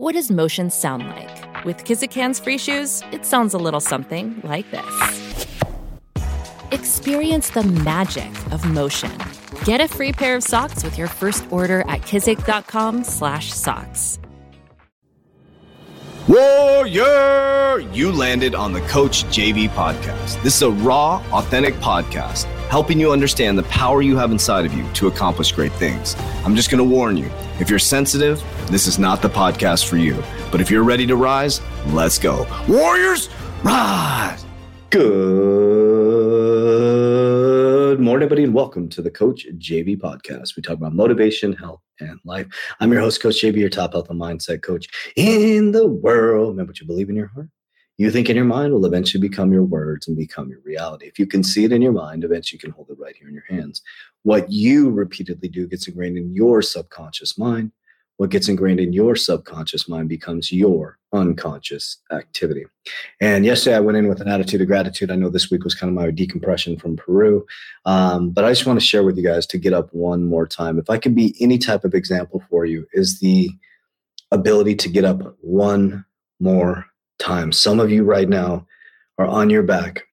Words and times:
What 0.00 0.12
does 0.12 0.30
motion 0.30 0.70
sound 0.70 1.08
like? 1.08 1.64
With 1.64 1.82
Kizik 1.82 2.12
hands-free 2.12 2.58
shoes, 2.58 3.02
it 3.10 3.26
sounds 3.26 3.52
a 3.52 3.58
little 3.58 3.80
something 3.80 4.40
like 4.44 4.70
this. 4.70 5.44
Experience 6.70 7.50
the 7.50 7.64
magic 7.64 8.30
of 8.52 8.64
motion. 8.64 9.10
Get 9.64 9.80
a 9.80 9.88
free 9.88 10.12
pair 10.12 10.36
of 10.36 10.44
socks 10.44 10.84
with 10.84 10.96
your 10.96 11.08
first 11.08 11.46
order 11.50 11.80
at 11.88 12.02
kizik.com/socks. 12.02 14.20
Warrior! 16.28 17.80
You 17.92 18.12
landed 18.12 18.54
on 18.54 18.72
the 18.72 18.82
Coach 18.82 19.24
JV 19.32 19.68
podcast. 19.70 20.40
This 20.44 20.54
is 20.54 20.62
a 20.62 20.70
raw, 20.70 21.20
authentic 21.32 21.74
podcast 21.80 22.46
helping 22.68 23.00
you 23.00 23.12
understand 23.12 23.58
the 23.58 23.62
power 23.64 24.02
you 24.02 24.16
have 24.16 24.30
inside 24.30 24.64
of 24.66 24.74
you 24.74 24.86
to 24.92 25.08
accomplish 25.08 25.52
great 25.52 25.72
things. 25.72 26.14
I'm 26.44 26.54
just 26.54 26.70
going 26.70 26.78
to 26.86 26.94
warn 26.96 27.16
you 27.16 27.30
if 27.60 27.68
you're 27.70 27.78
sensitive, 27.78 28.42
this 28.70 28.86
is 28.86 28.98
not 28.98 29.20
the 29.20 29.28
podcast 29.28 29.86
for 29.88 29.96
you. 29.96 30.22
But 30.52 30.60
if 30.60 30.70
you're 30.70 30.84
ready 30.84 31.06
to 31.06 31.16
rise, 31.16 31.60
let's 31.88 32.18
go. 32.18 32.46
Warriors, 32.68 33.28
rise! 33.64 34.44
Good 34.90 35.08
morning, 38.00 38.22
everybody, 38.24 38.44
and 38.44 38.54
welcome 38.54 38.88
to 38.90 39.02
the 39.02 39.10
Coach 39.10 39.46
JV 39.56 39.98
podcast. 39.98 40.54
We 40.56 40.62
talk 40.62 40.76
about 40.76 40.94
motivation, 40.94 41.52
health, 41.54 41.80
and 41.98 42.20
life. 42.24 42.46
I'm 42.78 42.92
your 42.92 43.00
host, 43.00 43.20
Coach 43.20 43.42
JV, 43.42 43.56
your 43.56 43.70
top 43.70 43.94
health 43.94 44.08
and 44.08 44.20
mindset 44.20 44.62
coach 44.62 44.86
in 45.16 45.72
the 45.72 45.86
world. 45.88 46.50
Remember 46.50 46.70
what 46.70 46.80
you 46.80 46.86
believe 46.86 47.10
in 47.10 47.16
your 47.16 47.26
heart 47.26 47.48
you 47.98 48.12
think 48.12 48.30
in 48.30 48.36
your 48.36 48.44
mind 48.44 48.72
will 48.72 48.86
eventually 48.86 49.20
become 49.20 49.52
your 49.52 49.64
words 49.64 50.06
and 50.06 50.16
become 50.16 50.48
your 50.48 50.60
reality. 50.60 51.06
If 51.06 51.18
you 51.18 51.26
can 51.26 51.42
see 51.42 51.64
it 51.64 51.72
in 51.72 51.82
your 51.82 51.92
mind, 51.92 52.22
eventually 52.22 52.56
you 52.56 52.60
can 52.60 52.70
hold 52.70 52.88
it 52.90 52.98
right 52.98 53.16
here 53.16 53.28
in 53.28 53.34
your 53.34 53.44
hands. 53.48 53.82
What 54.22 54.50
you 54.50 54.90
repeatedly 54.90 55.48
do 55.48 55.66
gets 55.66 55.88
ingrained 55.88 56.16
in 56.16 56.32
your 56.32 56.62
subconscious 56.62 57.36
mind. 57.36 57.72
What 58.16 58.30
gets 58.30 58.48
ingrained 58.48 58.80
in 58.80 58.92
your 58.92 59.16
subconscious 59.16 59.88
mind 59.88 60.08
becomes 60.08 60.52
your 60.52 60.98
unconscious 61.12 61.98
activity. 62.12 62.66
And 63.20 63.44
yesterday 63.44 63.76
I 63.76 63.80
went 63.80 63.98
in 63.98 64.08
with 64.08 64.20
an 64.20 64.28
attitude 64.28 64.60
of 64.60 64.66
gratitude. 64.68 65.10
I 65.10 65.16
know 65.16 65.28
this 65.28 65.50
week 65.50 65.64
was 65.64 65.74
kind 65.74 65.88
of 65.88 65.94
my 65.94 66.10
decompression 66.10 66.78
from 66.78 66.96
Peru, 66.96 67.46
um, 67.84 68.30
but 68.30 68.44
I 68.44 68.50
just 68.50 68.66
want 68.66 68.78
to 68.78 68.84
share 68.84 69.04
with 69.04 69.16
you 69.16 69.24
guys 69.24 69.46
to 69.48 69.58
get 69.58 69.72
up 69.72 69.92
one 69.92 70.24
more 70.24 70.46
time. 70.46 70.78
If 70.78 70.90
I 70.90 70.98
could 70.98 71.14
be 71.14 71.36
any 71.40 71.58
type 71.58 71.84
of 71.84 71.94
example 71.94 72.42
for 72.50 72.64
you, 72.64 72.86
is 72.92 73.20
the 73.20 73.50
ability 74.30 74.74
to 74.76 74.88
get 74.88 75.04
up 75.04 75.36
one 75.40 76.04
more 76.40 76.86
time. 77.18 77.52
Some 77.52 77.80
of 77.80 77.90
you 77.90 78.04
right 78.04 78.28
now 78.28 78.66
are 79.18 79.26
on 79.26 79.50
your 79.50 79.62
back 79.62 80.04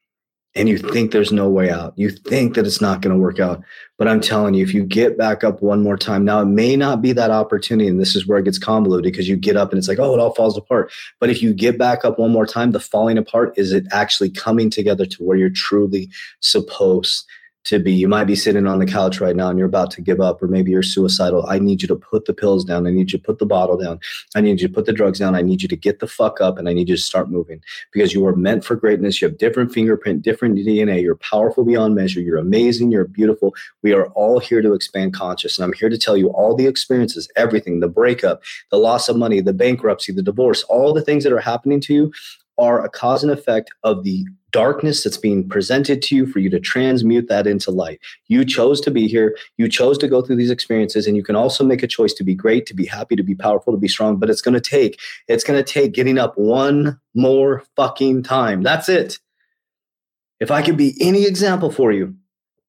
and 0.56 0.70
you 0.70 0.78
think 0.78 1.12
there's 1.12 1.34
no 1.34 1.50
way 1.50 1.70
out. 1.70 1.94
You 1.98 2.10
think 2.10 2.56
that 2.56 2.66
it's 2.66 2.80
not 2.80 3.02
going 3.02 3.14
to 3.14 3.22
work 3.22 3.42
out. 3.42 3.62
But 3.98 4.08
I'm 4.08 4.22
telling 4.22 4.54
you, 4.54 4.64
if 4.64 4.74
you 4.74 4.84
get 4.84 5.18
back 5.18 5.44
up 5.44 5.62
one 5.62 5.84
more 5.84 5.98
time, 5.98 6.24
now 6.24 6.40
it 6.40 6.46
may 6.46 6.78
not 6.78 7.02
be 7.02 7.12
that 7.12 7.30
opportunity. 7.30 7.90
And 7.90 8.00
this 8.00 8.16
is 8.16 8.26
where 8.26 8.40
it 8.40 8.46
gets 8.46 8.58
convoluted 8.58 9.12
because 9.12 9.28
you 9.28 9.36
get 9.36 9.58
up 9.58 9.72
and 9.72 9.78
it's 9.78 9.90
like, 9.90 10.00
oh, 10.00 10.14
it 10.14 10.20
all 10.20 10.34
falls 10.34 10.58
apart. 10.58 10.92
But 11.20 11.30
if 11.30 11.42
you 11.42 11.54
get 11.54 11.78
back 11.78 12.06
up 12.06 12.20
one 12.20 12.32
more 12.32 12.46
time, 12.46 12.72
the 12.72 12.80
falling 12.80 13.18
apart 13.18 13.54
is 13.58 13.74
it 13.74 13.86
actually 13.92 14.30
coming 14.30 14.70
together 14.70 15.06
to 15.06 15.24
where 15.24 15.38
you're 15.38 15.50
truly 15.50 16.10
supposed 16.40 17.26
to 17.66 17.80
be. 17.80 17.92
You 17.92 18.08
might 18.08 18.26
be 18.26 18.36
sitting 18.36 18.68
on 18.68 18.80
the 18.80 18.86
couch 18.86 19.20
right 19.20 19.36
now 19.36 19.50
and 19.50 19.58
you're 19.58 19.68
about 19.68 19.92
to 19.92 20.02
give 20.02 20.22
up, 20.22 20.42
or 20.42 20.48
maybe 20.48 20.72
you're 20.72 20.84
suicidal. 20.84 21.46
I 21.48 21.60
need 21.60 21.82
you 21.82 21.88
to 21.90 21.96
put 21.96 22.26
the 22.26 22.34
pills 22.34 22.64
down. 22.64 22.88
I 22.88 22.92
need 22.92 23.12
you 23.12 23.18
to 23.18 23.24
put 23.24 23.40
the 23.40 23.46
bottle 23.46 23.78
down. 23.78 24.00
I 24.36 24.42
need 24.42 24.62
you 24.62 24.68
to 24.68 24.74
put 24.74 24.86
the 24.86 24.94
drugs 24.94 25.20
down. 25.20 25.36
I 25.36 25.42
need 25.42 25.62
you 25.62 25.68
to 25.68 25.76
get 25.76 26.00
the 26.00 26.08
fuck 26.08 26.40
up 26.40 26.58
and 26.58 26.70
I 26.70 26.74
need 26.74 26.90
you 26.90 26.96
to 26.96 27.02
start 27.02 27.30
moving 27.30 27.62
because 27.92 28.14
you 28.14 28.26
are 28.28 28.36
meant 28.36 28.64
for 28.64 28.76
greatness. 28.76 29.22
You 29.22 29.28
have 29.28 29.38
different 29.38 29.74
fingerprint, 29.74 30.22
different 30.22 30.56
DNA. 30.58 31.02
You're 31.02 31.16
powerful 31.16 31.66
beyond 31.66 31.96
measure. 31.96 32.22
You're 32.22 32.38
amazing. 32.38 32.92
You're 32.92 33.06
beautiful. 33.06 33.56
We 33.82 33.94
are 33.94 34.08
all 34.10 34.40
here 34.40 34.62
to 34.62 34.74
expand 34.74 35.14
conscious. 35.14 35.58
And 35.58 35.66
I'm 35.66 35.74
here 35.74 35.90
to 35.90 35.98
tell 35.98 36.16
you 36.16 36.30
all 36.30 36.56
the 36.56 36.68
experiences, 36.68 37.28
everything, 37.36 37.80
the 37.80 37.90
breakup, 37.90 38.44
the 38.70 38.78
loss 38.78 39.10
of 39.10 39.18
money, 39.18 39.42
the 39.42 39.54
bankruptcy, 39.54 40.12
the 40.12 40.22
divorce, 40.22 40.64
all 40.64 40.94
the 40.94 41.02
things 41.02 41.24
that 41.24 41.34
are 41.34 41.40
happening 41.40 41.82
to 41.82 41.94
you 41.94 42.14
are 42.58 42.84
a 42.84 42.90
cause 42.90 43.24
and 43.24 43.32
effect 43.32 43.72
of 43.84 44.04
the 44.04 44.26
darkness 44.52 45.04
that's 45.04 45.18
being 45.18 45.48
presented 45.50 46.02
to 46.02 46.16
you 46.16 46.26
for 46.26 46.40
you 46.40 46.50
to 46.50 46.62
transmute 46.62 47.28
that 47.28 47.46
into 47.46 47.72
light. 47.72 48.00
You 48.28 48.46
chose 48.46 48.80
to 48.82 48.92
be 48.92 49.06
here. 49.06 49.36
You 49.58 49.68
chose 49.68 49.98
to 49.98 50.08
go 50.08 50.22
through 50.22 50.38
these 50.38 50.50
experiences 50.50 51.08
and 51.08 51.18
you 51.18 51.24
can 51.24 51.36
also 51.36 51.66
make 51.66 51.84
a 51.84 51.88
choice 51.88 52.14
to 52.14 52.24
be 52.24 52.34
great, 52.34 52.66
to 52.68 52.74
be 52.74 52.86
happy, 52.86 53.18
to 53.18 53.24
be 53.24 53.36
powerful, 53.36 53.74
to 53.74 53.78
be 53.78 53.90
strong, 53.90 54.16
but 54.18 54.30
it's 54.30 54.40
going 54.40 54.54
to 54.54 54.62
take 54.62 54.98
it's 55.28 55.44
going 55.44 55.62
to 55.62 55.74
take 55.74 55.94
getting 55.94 56.18
up 56.18 56.38
one 56.38 56.98
more 57.14 57.64
fucking 57.76 58.24
time. 58.24 58.62
That's 58.62 58.88
it. 58.88 59.20
If 60.40 60.52
I 60.52 60.62
could 60.62 60.78
be 60.78 60.96
any 61.02 61.26
example 61.26 61.70
for 61.70 61.92
you, 61.92 62.16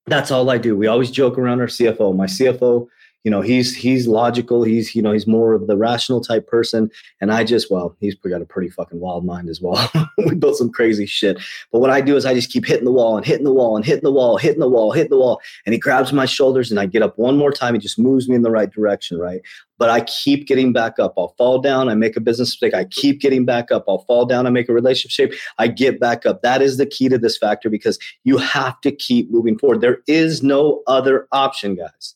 that's 0.07 0.33
all 0.33 0.51
I 0.51 0.59
do. 0.59 0.77
We 0.77 0.89
always 0.89 1.13
joke 1.13 1.39
around 1.39 1.61
our 1.61 1.67
CFO. 1.67 2.17
My 2.17 2.27
CFO 2.27 2.89
you 3.27 3.31
know 3.31 3.41
he's 3.41 3.75
he's 3.75 4.07
logical. 4.07 4.63
He's 4.63 4.95
you 4.95 5.03
know 5.03 5.11
he's 5.11 5.27
more 5.27 5.53
of 5.53 5.67
the 5.67 5.77
rational 5.77 6.21
type 6.21 6.47
person. 6.47 6.89
And 7.21 7.33
i 7.33 7.43
just 7.43 7.73
well 7.73 7.97
he's 7.99 8.15
got 8.15 8.41
a 8.41 8.45
pretty 8.47 8.71
fucking 8.71 9.01
wild 9.01 9.27
mind 9.27 9.49
as 9.49 9.61
well. 9.61 9.91
We 10.17 10.35
built 10.35 10.57
some 10.57 10.71
crazy 10.71 11.07
shit. 11.07 11.39
But 11.73 11.81
what 11.81 11.91
i 11.91 12.01
do 12.01 12.15
is 12.17 12.25
i 12.25 12.35
just 12.35 12.53
keep 12.53 12.65
hitting 12.65 12.85
the 12.85 12.93
wall 12.93 13.17
and 13.17 13.27
hitting 13.27 13.45
the 13.45 13.53
wall 13.53 13.77
and 13.77 13.85
hitting 13.85 14.05
the 14.05 14.13
wall 14.13 14.37
hitting 14.37 14.61
the 14.61 14.69
wall 14.69 14.93
hitting 14.93 15.11
the 15.11 15.19
wall. 15.19 15.41
And 15.65 15.73
he 15.73 15.79
grabs 15.79 16.13
my 16.13 16.25
shoulders 16.25 16.71
and 16.71 16.79
i 16.79 16.87
get 16.87 17.03
up 17.03 17.19
one 17.19 17.37
more 17.37 17.51
time. 17.51 17.75
He 17.75 17.81
just 17.81 17.99
moves 17.99 18.29
me 18.29 18.37
in 18.37 18.43
the 18.43 18.51
right 18.51 18.71
direction 18.71 19.19
right? 19.19 19.41
But 19.77 19.91
i 19.91 20.03
keep 20.03 20.47
getting 20.47 20.73
back 20.73 21.01
up. 21.01 21.15
I'll 21.19 21.35
fall 21.37 21.59
down. 21.59 21.89
I 21.89 21.95
make 21.95 22.17
a 22.17 22.21
business 22.21 22.51
mistake. 22.51 22.75
I 22.75 22.85
keep 22.85 23.21
getting 23.21 23.45
back 23.45 23.73
up. 23.73 23.87
I'll 23.89 24.05
fall 24.05 24.25
down. 24.25 24.47
I 24.47 24.51
make 24.51 24.69
a 24.69 24.73
relationship 24.73 25.35
i 25.59 25.67
get 25.67 25.99
back 25.99 26.27
up. 26.27 26.43
That 26.43 26.63
is 26.63 26.77
the 26.77 26.87
key 26.87 27.09
to 27.09 27.19
this 27.19 27.37
factor 27.37 27.71
because 27.71 27.99
you 28.23 28.39
have 28.39 28.81
to 28.83 28.93
keep 28.93 29.33
moving 29.33 29.59
forward. 29.59 29.81
There 29.81 29.99
is 30.07 30.45
no 30.45 30.85
other 30.87 31.27
option 31.33 31.75
guys 31.75 32.16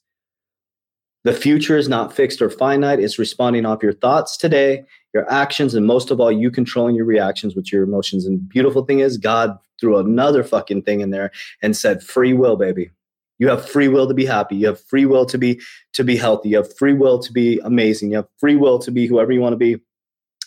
the 1.25 1.33
future 1.33 1.77
is 1.77 1.89
not 1.89 2.13
fixed 2.13 2.41
or 2.41 2.51
finite. 2.51 3.01
It's 3.01 3.19
responding 3.19 3.67
off 3.67 3.83
your 3.83 3.93
thoughts 3.93 4.37
today, 4.37 4.85
your 5.13 5.31
actions, 5.31 5.75
and 5.75 5.87
most 5.87 6.11
of 6.11 6.21
all, 6.21 6.33
you 6.33 6.51
controlling 6.51 6.97
your 6.97 7.05
reactions 7.05 7.55
with 7.55 7.73
your 7.73 7.83
emotions. 7.83 8.25
And 8.27 8.49
beautiful 8.49 8.85
thing 8.85 9.01
is, 9.01 9.19
God 9.19 9.59
threw 9.81 9.99
another 9.99 10.43
fucking 10.45 10.83
thing 10.83 11.01
in 11.01 11.11
there 11.11 11.31
and 11.63 11.77
said, 11.77 12.03
free 12.03 12.33
will, 12.33 12.57
baby. 12.57 12.91
You 13.39 13.49
have 13.49 13.67
free 13.67 13.89
will 13.89 14.07
to 14.07 14.15
be 14.15 14.27
happy. 14.27 14.57
You 14.57 14.67
have 14.67 14.81
free 14.85 15.07
will 15.07 15.25
to 15.27 15.39
be 15.39 15.61
to 15.95 16.05
be 16.05 16.17
healthy. 16.17 16.51
You 16.51 16.59
have 16.59 16.77
free 16.77 16.93
will 16.93 17.19
to 17.21 17.33
be 17.33 17.59
amazing. 17.65 18.11
You 18.11 18.19
have 18.19 18.29
free 18.39 18.57
will 18.57 18.79
to 18.81 18.91
be 18.91 19.07
whoever 19.07 19.33
you 19.33 19.41
want 19.41 19.55
to 19.55 19.57
be. 19.57 19.81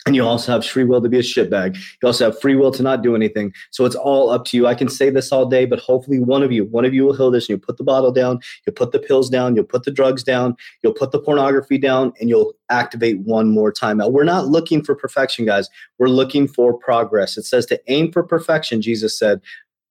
And 0.05 0.17
you 0.17 0.25
also 0.25 0.51
have 0.51 0.65
free 0.65 0.83
will 0.83 1.01
to 1.01 1.07
be 1.07 1.19
a 1.19 1.21
shitbag. 1.21 1.75
You 1.75 2.07
also 2.07 2.25
have 2.25 2.41
free 2.41 2.55
will 2.55 2.71
to 2.71 2.83
not 2.83 3.03
do 3.03 3.15
anything. 3.15 3.53
So 3.71 3.85
it's 3.85 3.95
all 3.95 4.31
up 4.31 4.43
to 4.45 4.57
you. 4.57 4.67
I 4.67 4.75
can 4.75 4.89
say 4.89 5.09
this 5.09 5.31
all 5.31 5.45
day, 5.45 5.65
but 5.65 5.79
hopefully 5.79 6.19
one 6.19 6.43
of 6.43 6.51
you, 6.51 6.65
one 6.65 6.83
of 6.83 6.93
you 6.93 7.05
will 7.05 7.15
heal 7.15 7.31
this 7.31 7.45
and 7.45 7.51
you'll 7.51 7.65
put 7.65 7.77
the 7.77 7.85
bottle 7.85 8.11
down, 8.11 8.41
you'll 8.65 8.73
put 8.73 8.91
the 8.91 8.99
pills 8.99 9.29
down, 9.29 9.55
you'll 9.55 9.63
put 9.63 9.83
the 9.83 9.91
drugs 9.91 10.21
down, 10.21 10.57
you'll 10.81 10.93
put 10.93 11.11
the 11.11 11.19
pornography 11.19 11.77
down, 11.77 12.11
and 12.19 12.27
you'll 12.27 12.53
activate 12.69 13.19
one 13.19 13.49
more 13.51 13.71
time. 13.71 13.97
Now, 13.97 14.09
we're 14.09 14.25
not 14.25 14.47
looking 14.47 14.83
for 14.83 14.93
perfection, 14.93 15.45
guys. 15.45 15.69
We're 15.99 16.07
looking 16.07 16.49
for 16.49 16.73
progress. 16.73 17.37
It 17.37 17.43
says 17.43 17.65
to 17.67 17.79
aim 17.87 18.11
for 18.11 18.23
perfection, 18.23 18.81
Jesus 18.81 19.17
said, 19.17 19.39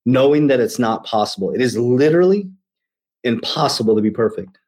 knowing 0.04 0.48
that 0.48 0.60
it's 0.60 0.78
not 0.78 1.06
possible. 1.06 1.50
It 1.54 1.62
is 1.62 1.78
literally 1.78 2.50
impossible 3.24 3.96
to 3.96 4.02
be 4.02 4.10
perfect. 4.10 4.58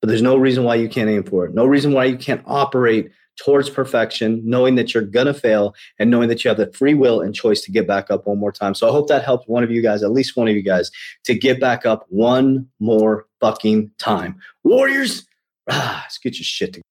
But 0.00 0.08
there's 0.08 0.22
no 0.22 0.36
reason 0.36 0.64
why 0.64 0.76
you 0.76 0.88
can't 0.88 1.10
aim 1.10 1.24
for 1.24 1.44
it. 1.44 1.52
No 1.52 1.66
reason 1.66 1.92
why 1.92 2.06
you 2.06 2.16
can't 2.16 2.42
operate 2.46 3.10
towards 3.40 3.70
perfection, 3.70 4.42
knowing 4.44 4.74
that 4.74 4.92
you're 4.92 5.02
going 5.02 5.26
to 5.26 5.34
fail 5.34 5.74
and 5.98 6.10
knowing 6.10 6.28
that 6.28 6.44
you 6.44 6.48
have 6.48 6.58
the 6.58 6.70
free 6.72 6.92
will 6.92 7.20
and 7.22 7.34
choice 7.34 7.62
to 7.62 7.72
get 7.72 7.86
back 7.86 8.10
up 8.10 8.26
one 8.26 8.38
more 8.38 8.52
time. 8.52 8.74
So 8.74 8.86
I 8.86 8.92
hope 8.92 9.08
that 9.08 9.24
helped 9.24 9.48
one 9.48 9.64
of 9.64 9.70
you 9.70 9.82
guys, 9.82 10.02
at 10.02 10.12
least 10.12 10.36
one 10.36 10.46
of 10.46 10.54
you 10.54 10.62
guys, 10.62 10.90
to 11.24 11.34
get 11.34 11.58
back 11.58 11.86
up 11.86 12.04
one 12.08 12.68
more 12.80 13.26
fucking 13.40 13.90
time. 13.98 14.38
Warriors, 14.62 15.26
ah, 15.70 16.02
let's 16.04 16.18
get 16.18 16.38
your 16.38 16.44
shit 16.44 16.74
together. 16.74 16.89